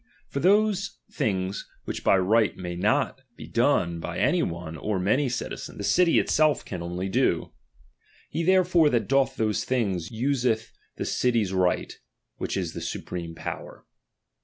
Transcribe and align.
For 0.29 0.39
those 0.39 0.97
things 1.11 1.63
•which 1.87 2.03
by 2.03 2.17
right 2.17 2.57
may 2.57 2.75
not 2.75 3.21
be 3.37 3.45
done 3.45 3.99
by 3.99 4.17
any 4.17 4.41
one 4.41 4.75
or 4.75 4.97
many 4.97 5.29
citizens, 5.29 5.77
the 5.77 5.83
city 5.83 6.17
itself 6.17 6.65
can 6.65 6.81
oidy 6.81 7.11
do. 7.11 7.51
He 8.31 8.43
■therefore 8.43 8.89
that 8.89 9.07
doth 9.07 9.35
those 9.35 9.63
things, 9.63 10.09
useth 10.09 10.73
the 10.95 11.05
city's 11.05 11.53
right; 11.53 11.93
which 12.37 12.57
is 12.57 12.73
the 12.73 12.81
supreme 12.81 13.35
power. 13.35 13.85